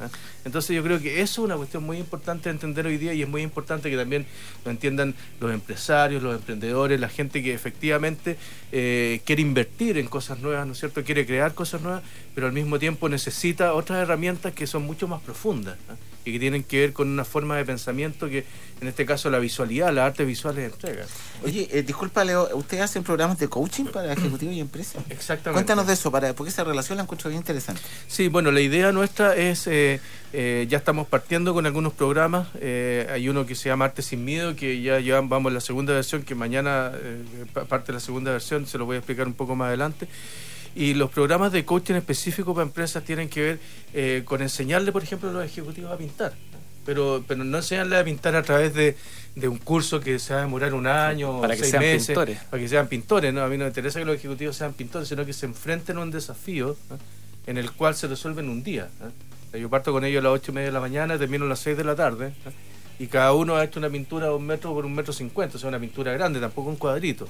Entonces 0.45 0.75
yo 0.75 0.83
creo 0.83 1.01
que 1.01 1.21
eso 1.21 1.43
es 1.43 1.47
una 1.47 1.57
cuestión 1.57 1.85
muy 1.85 1.99
importante 1.99 2.49
de 2.49 2.55
entender 2.55 2.87
hoy 2.87 2.99
día 2.99 3.15
y 3.15 3.23
es 3.23 3.29
muy 3.29 3.43
importante 3.43 3.91
que 3.91 3.97
también 3.97 4.27
lo 4.65 4.73
entiendan 4.73 5.15
los 5.39 5.53
empresarios, 5.53 6.21
los 6.21 6.35
emprendedores, 6.35 6.99
la 6.99 7.09
gente 7.09 7.45
que 7.45 7.55
efectivamente... 7.55 8.37
Eh, 8.73 9.04
quiere 9.25 9.43
invertir 9.43 9.99
en 9.99 10.07
cosas 10.09 10.39
nuevas, 10.41 10.67
¿no 10.67 10.73
es 10.73 10.79
cierto? 10.79 11.03
Quiere 11.05 11.27
crear 11.27 11.55
cosas 11.55 11.81
nuevas, 11.81 12.03
pero 12.35 12.47
al 12.47 12.53
mismo 12.53 12.79
tiempo 12.79 13.09
necesita 13.09 13.75
otras 13.75 14.01
herramientas 14.01 14.53
que 14.53 14.67
son 14.67 14.83
mucho 14.83 15.09
más 15.09 15.21
profundas 15.23 15.77
y 16.25 16.33
que 16.33 16.39
tienen 16.39 16.63
que 16.63 16.81
ver 16.81 16.93
con 16.93 17.09
una 17.09 17.25
forma 17.25 17.57
de 17.57 17.65
pensamiento 17.65 18.29
que, 18.29 18.45
en 18.81 18.89
este 18.89 19.05
caso, 19.05 19.31
la 19.31 19.39
visualidad, 19.39 19.93
las 19.93 20.07
artes 20.07 20.27
visuales 20.27 20.73
entrega. 20.73 21.05
Oye, 21.45 21.69
eh, 21.71 21.83
disculpa, 21.83 22.25
Leo, 22.25 22.49
¿ustedes 22.57 22.83
hacen 22.83 23.03
programas 23.03 23.39
de 23.39 23.49
coaching 23.49 23.85
para 23.87 24.13
ejecutivos 24.13 24.55
y 24.55 24.61
empresas? 24.61 25.03
Exactamente. 25.11 25.53
Cuéntanos 25.53 25.87
de 25.87 25.93
eso, 25.93 26.11
para, 26.11 26.35
porque 26.35 26.51
esa 26.51 26.65
relación 26.65 26.97
la 26.97 27.05
encuentro 27.05 27.29
bien 27.29 27.41
interesante. 27.41 27.83
Sí, 28.09 28.29
bueno, 28.29 28.51
la 28.51 28.61
idea 28.61 28.91
nuestra 28.93 29.37
es, 29.37 29.67
eh, 29.67 30.01
eh, 30.33 30.67
ya 30.69 30.79
estamos 30.79 31.07
partiendo 31.07 31.53
con 31.53 31.67
algunos 31.67 31.93
programas, 31.93 32.49
hay 32.55 33.29
uno 33.29 33.47
que 33.47 33.55
se 33.55 33.69
llama 33.69 33.87
Arte 33.87 34.03
sin 34.03 34.25
Miedo, 34.25 34.57
que 34.57 34.81
ya 34.81 35.01
llevamos, 35.01 35.31
vamos 35.31 35.53
la 35.53 35.61
segunda 35.61 35.93
versión, 35.93 36.23
que 36.23 36.35
mañana 36.35 36.93
parte 37.69 37.89
de 37.89 37.95
la 37.95 38.01
segunda 38.01 38.33
versión, 38.33 38.67
se 38.67 38.79
lo 38.79 38.87
voy 38.87 38.97
a 38.97 38.99
explicar 38.99 39.27
un 39.27 39.35
poco 39.35 39.55
más 39.55 39.69
adelante. 39.69 40.09
Y 40.75 40.95
los 40.95 41.11
programas 41.11 41.53
de 41.53 41.65
coaching 41.65 41.95
específicos 41.95 42.55
para 42.55 42.67
empresas 42.67 43.05
tienen 43.05 43.29
que 43.29 43.43
ver 43.43 43.59
eh, 43.93 44.23
con 44.25 44.43
enseñarle, 44.43 44.91
por 44.93 45.03
ejemplo, 45.03 45.31
a 45.31 45.33
los 45.33 45.45
ejecutivos 45.45 45.93
a 45.93 45.97
pintar. 45.97 46.33
Pero, 46.85 47.25
pero 47.27 47.45
no 47.45 47.57
enseñarle 47.57 47.97
a 47.97 48.05
pintar 48.05 48.37
a 48.37 48.43
través 48.43 48.75
de, 48.75 48.97
un 49.49 49.59
curso 49.59 50.01
que 50.01 50.19
se 50.19 50.35
va 50.35 50.41
a 50.41 50.43
demorar 50.43 50.75
un 50.75 50.87
año 50.87 51.41
para 51.41 51.55
o 51.55 51.57
que 51.57 51.65
sean 51.65 51.83
pintores. 51.83 52.39
Para 52.51 52.63
que 52.63 52.69
sean 52.69 52.89
pintores. 52.89 53.33
¿no? 53.33 53.43
A 53.43 53.49
mí 53.49 53.57
no 53.57 53.65
me 53.65 53.69
interesa 53.69 54.01
que 54.01 54.05
los 54.05 54.17
ejecutivos 54.17 54.57
sean 54.57 54.75
pintores, 54.75 55.09
sino 55.09 55.25
que 55.25 55.33
se 55.33 55.47
enfrenten 55.47 55.97
a 55.97 56.01
un 56.01 56.11
desafío 56.11 56.77
en 57.47 57.57
el 57.57 57.73
cual 57.73 57.95
se 57.95 58.07
resuelve 58.07 58.43
en 58.43 58.49
un 58.49 58.63
día. 58.63 58.89
Yo 59.53 59.71
parto 59.71 59.93
con 59.93 60.05
ellos 60.05 60.21
a 60.21 60.25
las 60.25 60.33
ocho 60.33 60.51
y 60.51 60.55
media 60.57 60.67
de 60.67 60.73
la 60.73 60.81
mañana, 60.81 61.17
termino 61.17 61.45
a 61.45 61.49
las 61.49 61.61
6 61.61 61.77
de 61.77 61.85
la 61.85 61.95
tarde. 61.95 62.33
Y 62.99 63.07
cada 63.07 63.33
uno 63.33 63.57
ha 63.57 63.65
hecho 63.65 63.79
una 63.79 63.91
pintura 63.91 64.27
de 64.27 64.35
un 64.35 64.47
metro 64.47 64.73
por 64.73 64.85
un 64.85 64.95
metro 64.95 65.13
cincuenta, 65.13 65.57
o 65.57 65.61
sea, 65.61 65.69
una 65.69 65.81
pintura 65.81 66.13
grande, 66.13 66.41
tampoco 66.41 66.71
un 66.71 66.77
cuadrito. 66.77 67.29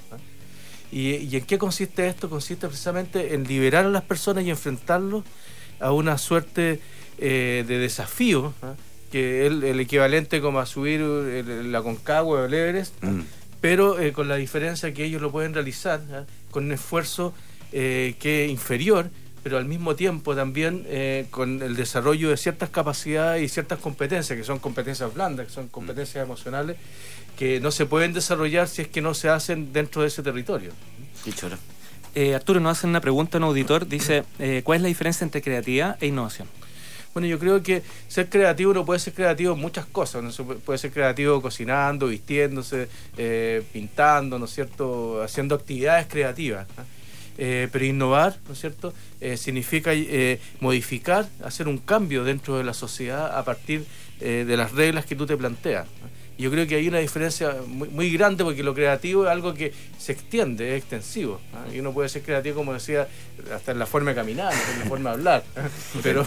¿Y, 0.95 1.37
en 1.37 1.45
qué 1.45 1.59
consiste 1.59 2.07
esto? 2.07 2.31
Consiste 2.31 2.69
precisamente 2.69 3.35
en 3.35 3.43
liberar 3.49 3.85
a 3.85 3.89
las 3.89 4.05
personas 4.05 4.45
y 4.45 4.51
enfrentarlos 4.51 5.25
a 5.81 5.91
una 5.91 6.19
suerte 6.19 6.81
eh, 7.19 7.65
de 7.67 7.79
desafío 7.79 8.55
¿ah? 8.63 8.75
que 9.11 9.47
es 9.47 9.53
el, 9.53 9.81
equivalente 9.81 10.41
como 10.41 10.61
a 10.61 10.67
subir 10.67 11.01
la 11.01 11.83
Concagua 11.83 12.43
o 12.43 12.45
el 12.45 12.55
Everest, 12.55 12.95
mm. 13.03 13.23
pero 13.61 13.99
eh, 13.99 14.13
con 14.13 14.29
la 14.29 14.37
diferencia 14.37 14.95
que 14.95 15.05
ellos 15.05 15.21
lo 15.21 15.33
pueden 15.33 15.53
realizar 15.53 16.01
con 16.53 16.67
un 16.67 16.73
esfuerzo 16.73 17.35
eh, 17.73 18.15
que 18.21 18.45
es 18.45 18.51
inferior, 18.53 19.11
pero 19.45 19.59
al 19.59 19.67
mismo 19.67 19.95
tiempo 19.95 20.35
también 20.35 20.87
eh, 20.89 21.27
con 21.31 21.63
el 21.63 21.77
desarrollo 21.77 22.31
de 22.31 22.39
ciertas 22.39 22.71
capacidades 22.71 23.43
y 23.43 23.49
ciertas 23.49 23.79
competencias, 23.79 24.39
que 24.39 24.43
son 24.43 24.59
competencias 24.59 25.13
blandas, 25.13 25.47
que 25.47 25.53
son 25.53 25.69
competencias 25.69 26.25
mm. 26.25 26.27
emocionales, 26.27 26.77
que 27.37 27.61
no 27.61 27.71
se 27.71 27.85
pueden 27.85 28.15
desarrollar 28.15 28.67
si 28.69 28.81
es 28.81 28.89
que 28.89 29.03
no 29.03 29.13
se 29.13 29.29
hacen 29.29 29.71
dentro 29.75 30.01
de 30.01 30.09
ese 30.09 30.23
territorio. 30.23 30.73
Eh, 32.15 32.35
Arturo 32.35 32.59
nos 32.59 32.79
hace 32.79 32.87
una 32.87 33.03
pregunta 33.03 33.37
a 33.37 33.39
un 33.41 33.45
auditor, 33.45 33.87
dice, 33.87 34.25
eh, 34.39 34.63
¿cuál 34.65 34.77
es 34.77 34.83
la 34.83 34.89
diferencia 34.89 35.27
entre 35.27 35.43
creatividad 35.43 35.99
e 36.01 36.07
innovación? 36.07 36.49
Bueno, 37.13 37.29
yo 37.29 37.39
creo 37.39 37.63
que 37.63 37.83
ser 38.09 38.31
creativo 38.31 38.73
no 38.73 38.87
puede 38.87 38.99
ser 38.99 39.13
creativo 39.13 39.53
en 39.53 39.61
muchas 39.61 39.85
cosas. 39.85 40.23
¿no? 40.23 40.45
Puede 40.61 40.79
ser 40.79 40.91
creativo 40.91 41.41
cocinando, 41.43 42.09
vistiéndose, 42.09 42.89
eh, 43.19 43.63
pintando, 43.73 44.39
¿no 44.39 44.47
es 44.47 44.53
cierto? 44.53 45.23
Haciendo 45.23 45.55
actividades 45.55 46.07
creativas. 46.09 46.67
Pero 47.37 47.85
innovar, 47.85 48.39
¿no 48.47 48.55
es 48.55 48.61
cierto? 48.61 48.93
significa 49.37 49.93
modificar, 50.61 51.29
hacer 51.43 51.67
un 51.67 51.79
cambio 51.79 52.25
dentro 52.25 52.59
de 52.59 52.65
la 52.65 52.75
sociedad 52.75 53.37
a 53.37 53.45
partir 53.45 53.85
de 54.21 54.57
las 54.57 54.73
reglas 54.73 55.07
que 55.07 55.17
tú 55.17 55.27
te 55.27 55.37
planteas. 55.37 55.87
Yo 56.37 56.51
creo 56.51 56.67
que 56.67 56.75
hay 56.75 56.89
una 56.89 56.99
diferencia 56.99 57.55
muy, 57.67 58.11
grande 58.11 58.43
porque 58.43 58.65
lo 58.65 58.75
creativo 58.75 59.25
es 59.25 59.31
algo 59.31 59.55
que 59.55 59.73
se 59.99 60.13
extiende, 60.13 60.77
es 60.77 60.83
extensivo. 60.83 61.41
Y 61.73 61.79
uno 61.79 61.93
puede 61.93 62.09
ser 62.09 62.23
creativo, 62.23 62.57
como 62.57 62.73
decía, 62.73 63.07
hasta 63.55 63.73
en 63.73 63.79
la 63.79 63.87
forma 63.87 64.11
de 64.11 64.17
caminar, 64.17 64.53
en 64.73 64.81
la 64.81 64.87
forma 64.87 65.11
de 65.11 65.15
hablar. 65.15 65.45
Pero, 66.03 66.25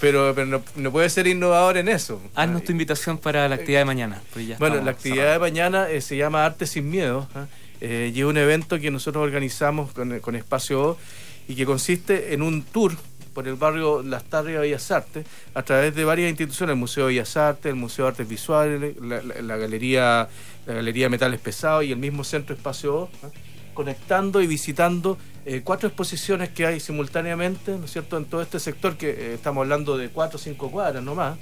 pero, 0.00 0.34
pero 0.34 0.62
no, 0.76 0.92
puede 0.92 1.10
ser 1.10 1.26
innovador 1.26 1.76
en 1.76 1.86
eso. 1.88 2.22
Haznos 2.34 2.64
tu 2.64 2.72
invitación 2.72 3.18
para 3.18 3.46
la 3.50 3.56
actividad 3.56 3.80
de 3.80 3.84
mañana. 3.84 4.22
Pues 4.32 4.58
bueno, 4.58 4.80
la 4.80 4.92
actividad 4.92 5.34
de 5.34 5.38
mañana 5.38 5.90
eh, 5.90 6.00
se 6.00 6.16
llama 6.16 6.46
Arte 6.46 6.66
sin 6.66 6.88
Miedo. 6.88 7.28
Eh, 7.80 8.12
y 8.14 8.22
un 8.22 8.36
evento 8.36 8.78
que 8.78 8.90
nosotros 8.90 9.24
organizamos 9.24 9.92
con, 9.92 10.34
Espacio 10.36 10.82
O 10.82 10.98
y 11.48 11.54
que 11.54 11.64
consiste 11.64 12.34
en 12.34 12.42
un 12.42 12.62
tour 12.62 12.92
por 13.32 13.48
el 13.48 13.54
barrio 13.54 14.02
Las 14.02 14.24
Tarrias 14.24 14.60
Bellas 14.60 14.90
Artes 14.90 15.26
a 15.54 15.62
través 15.62 15.94
de 15.94 16.04
varias 16.04 16.28
instituciones, 16.28 16.74
el 16.74 16.78
Museo 16.78 17.06
de 17.06 17.14
Bellas 17.14 17.36
Artes, 17.36 17.70
el 17.70 17.76
Museo 17.76 18.04
de 18.04 18.08
Artes 18.10 18.28
Visuales, 18.28 18.96
la, 19.00 19.56
Galería 19.56 20.28
la 20.66 20.74
Galería 20.74 21.08
Metales 21.08 21.40
Pesados 21.40 21.84
y 21.84 21.92
el 21.92 21.98
mismo 21.98 22.22
Centro 22.22 22.54
Espacio 22.54 22.94
O, 22.96 23.10
conectando 23.72 24.42
y 24.42 24.46
visitando 24.46 25.16
eh, 25.46 25.62
cuatro 25.64 25.88
exposiciones 25.88 26.50
que 26.50 26.66
hay 26.66 26.80
simultáneamente, 26.80 27.78
¿no 27.78 27.86
es 27.86 27.92
cierto?, 27.92 28.18
en 28.18 28.26
todo 28.26 28.42
este 28.42 28.60
sector 28.60 28.96
que 28.96 29.10
eh, 29.10 29.34
estamos 29.34 29.62
hablando 29.62 29.96
de 29.96 30.10
cuatro 30.10 30.36
o 30.36 30.40
cinco 30.40 30.70
cuadras 30.70 31.02
nomás 31.02 31.38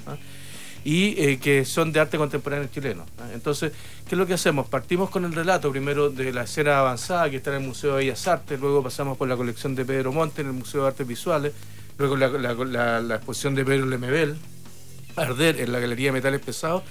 y 0.84 1.20
eh, 1.22 1.38
que 1.38 1.64
son 1.64 1.92
de 1.92 2.00
arte 2.00 2.16
contemporáneo 2.18 2.68
chileno. 2.72 3.06
Entonces, 3.32 3.72
¿qué 4.08 4.14
es 4.14 4.18
lo 4.18 4.26
que 4.26 4.34
hacemos? 4.34 4.68
Partimos 4.68 5.10
con 5.10 5.24
el 5.24 5.32
relato 5.32 5.70
primero 5.70 6.10
de 6.10 6.32
la 6.32 6.42
escena 6.42 6.78
avanzada 6.78 7.28
que 7.30 7.36
está 7.36 7.50
en 7.50 7.62
el 7.62 7.68
Museo 7.68 7.92
de 7.92 8.04
Bellas 8.04 8.26
Artes, 8.26 8.58
luego 8.60 8.82
pasamos 8.82 9.16
por 9.16 9.28
la 9.28 9.36
colección 9.36 9.74
de 9.74 9.84
Pedro 9.84 10.12
Monte 10.12 10.42
en 10.42 10.48
el 10.48 10.52
Museo 10.54 10.82
de 10.82 10.88
Artes 10.88 11.06
Visuales, 11.06 11.52
luego 11.98 12.16
la, 12.16 13.14
exposición 13.16 13.54
de 13.54 13.64
Pedro 13.64 13.86
Lemebel, 13.86 14.36
Arder 15.16 15.60
en 15.60 15.72
la 15.72 15.80
Galería 15.80 16.08
de 16.08 16.12
Metales 16.12 16.40
Pesados, 16.40 16.82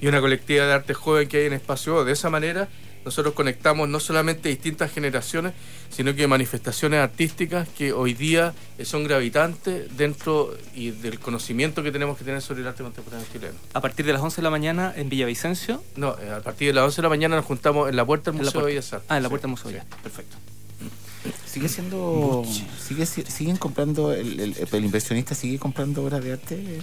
y 0.00 0.08
una 0.08 0.20
colectiva 0.20 0.66
de 0.66 0.72
arte 0.72 0.94
joven 0.94 1.28
que 1.28 1.36
hay 1.38 1.46
en 1.46 1.52
Espacio 1.52 2.04
De 2.04 2.10
esa 2.10 2.28
manera, 2.28 2.68
nosotros 3.04 3.34
conectamos 3.34 3.88
no 3.88 4.00
solamente 4.00 4.48
distintas 4.48 4.92
generaciones, 4.92 5.52
sino 5.90 6.14
que 6.14 6.26
manifestaciones 6.26 7.00
artísticas 7.00 7.68
que 7.68 7.92
hoy 7.92 8.14
día 8.14 8.54
eh, 8.78 8.84
son 8.84 9.04
gravitantes 9.04 9.96
dentro 9.96 10.56
y 10.74 10.90
del 10.90 11.18
conocimiento 11.18 11.82
que 11.82 11.92
tenemos 11.92 12.16
que 12.16 12.24
tener 12.24 12.40
sobre 12.40 12.62
el 12.62 12.68
arte 12.68 12.82
contemporáneo 12.82 13.26
chileno. 13.32 13.54
¿A 13.74 13.80
partir 13.80 14.06
de 14.06 14.12
las 14.12 14.22
11 14.22 14.36
de 14.36 14.42
la 14.42 14.50
mañana 14.50 14.92
en 14.96 15.08
Villavicencio? 15.08 15.82
No, 15.96 16.16
eh, 16.18 16.30
a 16.30 16.40
partir 16.40 16.68
de 16.68 16.74
las 16.74 16.84
11 16.84 16.96
de 16.96 17.02
la 17.02 17.08
mañana 17.08 17.36
nos 17.36 17.44
juntamos 17.44 17.88
en 17.88 17.96
la 17.96 18.04
puerta 18.04 18.30
del 18.30 18.40
Museo 18.42 18.60
de 18.60 18.66
Bellas 18.66 18.94
Ah, 19.08 19.16
en 19.16 19.22
la 19.22 19.28
puerta 19.28 19.46
del 19.46 19.52
Museo 19.52 19.70
Perfecto. 20.02 20.36
Sigue 21.46 21.68
siendo. 21.68 22.44
Sigue, 22.80 23.06
siguen 23.06 23.56
comprando. 23.56 24.12
El, 24.12 24.40
el, 24.40 24.84
inversionista 24.84 25.34
sigue 25.34 25.58
comprando 25.58 26.02
obras 26.02 26.24
de 26.24 26.32
arte 26.32 26.80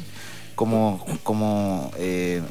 como, 0.56 1.06
como 1.24 1.92
eh, 1.98 2.42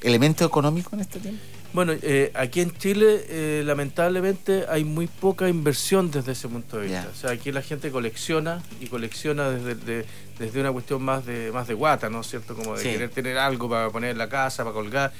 elemento 0.00 0.44
económico 0.44 0.90
en 0.94 1.00
este 1.00 1.20
tiempo. 1.20 1.42
Bueno, 1.72 1.92
eh, 2.02 2.32
aquí 2.34 2.60
en 2.60 2.76
Chile 2.76 3.24
eh, 3.28 3.62
lamentablemente 3.64 4.64
hay 4.68 4.84
muy 4.84 5.06
poca 5.06 5.48
inversión 5.48 6.10
desde 6.10 6.32
ese 6.32 6.48
punto 6.48 6.78
de 6.78 6.86
vista. 6.86 7.08
O 7.12 7.16
sea, 7.16 7.30
aquí 7.30 7.52
la 7.52 7.62
gente 7.62 7.90
colecciona 7.90 8.62
y 8.80 8.86
colecciona 8.86 9.50
desde, 9.50 10.04
desde 10.38 10.60
una 10.60 10.72
cuestión 10.72 11.02
más 11.02 11.24
de 11.26 11.52
más 11.52 11.68
de 11.68 11.74
guata, 11.74 12.10
¿no 12.10 12.22
es 12.22 12.26
cierto? 12.26 12.56
Como 12.56 12.76
de 12.76 12.82
querer 12.82 13.10
tener 13.10 13.38
algo 13.38 13.68
para 13.68 13.90
poner 13.90 14.10
en 14.10 14.18
la 14.18 14.28
casa, 14.28 14.64
para 14.64 14.74
colgar. 14.74 15.12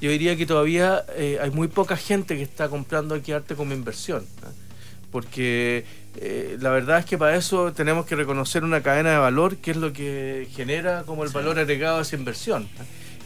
Yo 0.00 0.10
diría 0.10 0.36
que 0.36 0.46
todavía 0.46 1.04
hay 1.42 1.50
muy 1.50 1.68
poca 1.68 1.96
gente 1.96 2.36
que 2.36 2.42
está 2.42 2.68
comprando 2.68 3.14
aquí 3.14 3.32
arte 3.32 3.54
como 3.54 3.74
inversión 3.74 4.24
porque 5.10 5.84
eh, 6.16 6.56
la 6.60 6.70
verdad 6.70 7.00
es 7.00 7.04
que 7.04 7.18
para 7.18 7.36
eso 7.36 7.72
tenemos 7.72 8.06
que 8.06 8.16
reconocer 8.16 8.64
una 8.64 8.82
cadena 8.82 9.10
de 9.10 9.18
valor 9.18 9.56
que 9.56 9.72
es 9.72 9.76
lo 9.76 9.92
que 9.92 10.48
genera 10.54 11.02
como 11.04 11.24
el 11.24 11.30
valor 11.30 11.58
agregado 11.58 11.98
a 11.98 12.02
esa 12.02 12.16
inversión. 12.16 12.68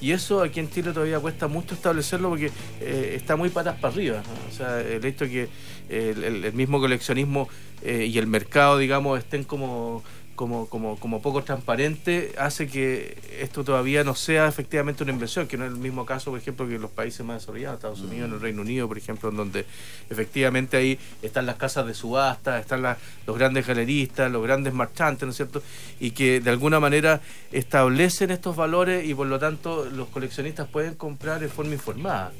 Y 0.00 0.12
eso 0.12 0.42
aquí 0.42 0.60
en 0.60 0.70
Chile 0.70 0.92
todavía 0.92 1.18
cuesta 1.18 1.48
mucho 1.48 1.74
establecerlo 1.74 2.28
porque 2.30 2.50
eh, 2.80 3.14
está 3.16 3.36
muy 3.36 3.48
patas 3.48 3.78
para 3.80 3.94
arriba. 3.94 4.22
O 4.50 4.54
sea, 4.54 4.80
el 4.80 5.04
hecho 5.04 5.24
de 5.24 5.30
que 5.30 5.48
el, 5.88 6.52
mismo 6.52 6.80
coleccionismo 6.80 7.48
eh, 7.82 8.06
y 8.10 8.18
el 8.18 8.26
mercado, 8.26 8.78
digamos, 8.78 9.18
estén 9.18 9.44
como 9.44 10.02
como, 10.34 10.68
como, 10.68 10.98
como 10.98 11.22
poco 11.22 11.42
transparente 11.42 12.34
hace 12.38 12.66
que 12.66 13.16
esto 13.40 13.64
todavía 13.64 14.04
no 14.04 14.14
sea 14.14 14.46
efectivamente 14.48 15.02
una 15.02 15.12
inversión, 15.12 15.46
que 15.46 15.56
no 15.56 15.64
es 15.64 15.72
el 15.72 15.78
mismo 15.78 16.04
caso, 16.04 16.30
por 16.30 16.40
ejemplo, 16.40 16.66
que 16.66 16.74
en 16.74 16.82
los 16.82 16.90
países 16.90 17.24
más 17.24 17.42
desarrollados, 17.42 17.76
Estados 17.76 18.00
Unidos, 18.00 18.28
en 18.28 18.34
el 18.34 18.40
Reino 18.40 18.62
Unido, 18.62 18.88
por 18.88 18.98
ejemplo, 18.98 19.28
en 19.30 19.36
donde 19.36 19.66
efectivamente 20.10 20.76
ahí 20.76 20.98
están 21.22 21.46
las 21.46 21.56
casas 21.56 21.86
de 21.86 21.94
subasta, 21.94 22.58
están 22.58 22.82
los 22.82 23.38
grandes 23.38 23.66
galeristas, 23.66 24.30
los 24.30 24.42
grandes 24.42 24.72
marchantes, 24.72 25.24
¿no 25.24 25.30
es 25.30 25.36
cierto? 25.36 25.62
Y 26.00 26.10
que 26.10 26.40
de 26.40 26.50
alguna 26.50 26.80
manera 26.80 27.20
establecen 27.52 28.30
estos 28.30 28.56
valores 28.56 29.06
y 29.06 29.14
por 29.14 29.26
lo 29.26 29.38
tanto 29.38 29.84
los 29.86 30.08
coleccionistas 30.08 30.68
pueden 30.68 30.94
comprar 30.94 31.40
de 31.40 31.48
forma 31.48 31.74
informada. 31.74 32.32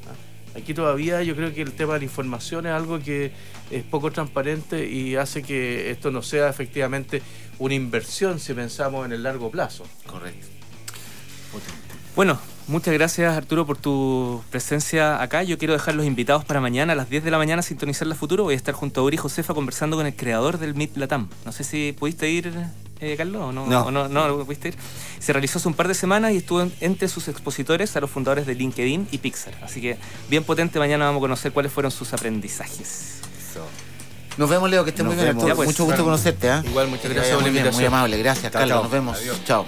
Aquí 0.55 0.73
todavía 0.73 1.21
yo 1.23 1.35
creo 1.35 1.53
que 1.53 1.61
el 1.61 1.73
tema 1.73 1.93
de 1.93 1.99
la 1.99 2.05
información 2.05 2.65
es 2.65 2.71
algo 2.71 2.99
que 2.99 3.31
es 3.71 3.83
poco 3.83 4.11
transparente 4.11 4.89
y 4.89 5.15
hace 5.15 5.43
que 5.43 5.91
esto 5.91 6.11
no 6.11 6.21
sea 6.21 6.49
efectivamente 6.49 7.21
una 7.59 7.73
inversión 7.73 8.39
si 8.39 8.53
pensamos 8.53 9.05
en 9.05 9.11
el 9.11 9.23
largo 9.23 9.51
plazo. 9.51 9.85
Correcto. 10.05 10.47
Bueno, 12.15 12.39
muchas 12.67 12.93
gracias 12.93 13.35
Arturo 13.35 13.65
por 13.65 13.77
tu 13.77 14.41
presencia 14.49 15.21
acá. 15.21 15.43
Yo 15.43 15.57
quiero 15.57 15.73
dejar 15.73 15.95
los 15.95 16.05
invitados 16.05 16.45
para 16.45 16.61
mañana 16.61 16.93
a 16.93 16.95
las 16.95 17.09
10 17.09 17.25
de 17.25 17.31
la 17.31 17.37
mañana 17.37 17.59
a 17.59 17.63
sintonizar 17.63 18.07
la 18.07 18.15
futuro. 18.15 18.43
Voy 18.43 18.53
a 18.53 18.57
estar 18.57 18.73
junto 18.73 19.01
a 19.01 19.03
Uri 19.03 19.17
Josefa 19.17 19.53
conversando 19.53 19.97
con 19.97 20.05
el 20.05 20.15
creador 20.15 20.57
del 20.57 20.75
MIT 20.75 20.95
Latam. 20.95 21.29
No 21.43 21.51
sé 21.51 21.65
si 21.65 21.93
pudiste 21.97 22.29
ir, 22.29 22.53
eh, 23.05 23.15
Carlos, 23.17 23.41
o 23.41 23.51
no, 23.51 23.65
no. 23.65 23.91
no, 23.91 24.07
no, 24.07 24.45
pudiste 24.45 24.69
ir. 24.69 24.75
Se 25.19 25.33
realizó 25.33 25.59
hace 25.59 25.67
un 25.67 25.73
par 25.73 25.87
de 25.87 25.93
semanas 25.93 26.33
y 26.33 26.37
estuvo 26.37 26.65
entre 26.81 27.07
sus 27.07 27.27
expositores 27.27 27.95
a 27.95 28.01
los 28.01 28.09
fundadores 28.09 28.45
de 28.45 28.55
LinkedIn 28.55 29.07
y 29.11 29.17
Pixar. 29.19 29.53
Así 29.63 29.81
que 29.81 29.97
bien 30.29 30.43
potente, 30.43 30.79
mañana 30.79 31.05
vamos 31.05 31.19
a 31.19 31.21
conocer 31.21 31.51
cuáles 31.51 31.71
fueron 31.71 31.91
sus 31.91 32.13
aprendizajes. 32.13 33.21
Nos 34.37 34.49
vemos, 34.49 34.69
Leo, 34.69 34.83
que 34.83 34.89
estés 34.89 35.05
muy 35.05 35.15
bien. 35.15 35.37
Pues. 35.37 35.67
Mucho 35.69 35.85
gusto 35.85 36.03
conocerte. 36.03 36.49
¿eh? 36.49 36.61
Igual, 36.65 36.87
muchas 36.89 37.11
gracias 37.11 37.33
por 37.35 37.43
la 37.43 37.47
invitación. 37.49 37.75
Muy 37.75 37.85
amable, 37.85 38.17
gracias, 38.17 38.51
Carlos. 38.51 38.83
Nos 38.83 38.91
vemos. 38.91 39.17
Chao. 39.45 39.65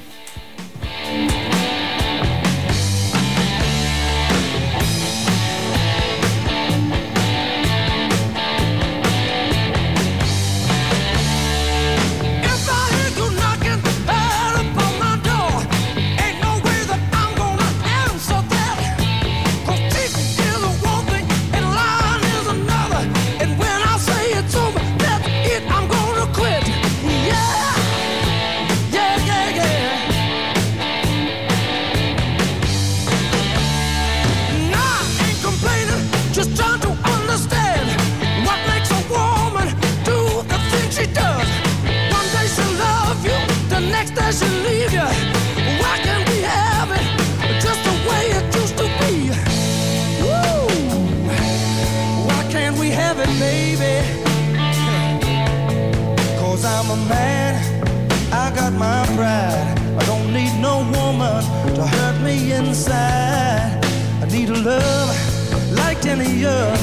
Inside. 62.78 63.80
I 64.22 64.26
need 64.32 64.50
a 64.50 64.60
love 64.60 65.72
like 65.72 66.06
any 66.06 66.46
other. 66.46 66.78